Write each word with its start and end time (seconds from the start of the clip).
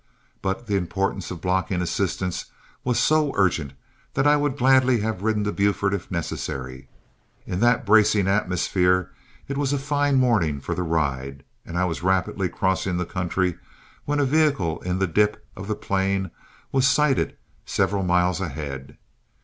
But 0.41 0.65
the 0.65 0.77
importance 0.77 1.29
of 1.29 1.41
blocking 1.41 1.79
assistance 1.79 2.45
was 2.83 2.97
so 2.97 3.33
urgent 3.35 3.73
that 4.15 4.25
I 4.25 4.35
would 4.35 4.57
gladly 4.57 5.01
have 5.01 5.21
ridden 5.21 5.43
to 5.43 5.51
Buford 5.51 5.93
if 5.93 6.09
necessary. 6.09 6.87
In 7.45 7.59
that 7.59 7.85
bracing 7.85 8.27
atmosphere 8.27 9.11
it 9.47 9.59
was 9.59 9.73
a 9.73 9.77
fine 9.77 10.15
morning 10.17 10.59
for 10.59 10.73
the 10.73 10.81
ride, 10.81 11.43
and 11.67 11.77
I 11.77 11.85
was 11.85 12.01
rapidly 12.01 12.49
crossing 12.49 12.97
the 12.97 13.05
country, 13.05 13.59
when 14.05 14.19
a 14.19 14.25
vehicle, 14.25 14.79
in 14.81 14.97
the 14.97 15.05
dip 15.05 15.45
of 15.55 15.67
the 15.67 15.75
plain, 15.75 16.31
was 16.71 16.87
sighted 16.87 17.37
several 17.63 18.01
miles 18.01 18.41
ahead. 18.41 18.97